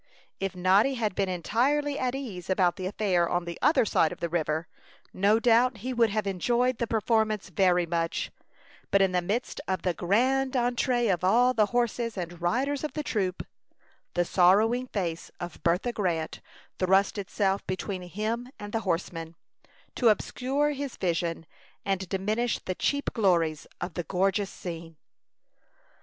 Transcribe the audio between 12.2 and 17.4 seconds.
riders of the troupe," the sorrowing face of Bertha Grant thrust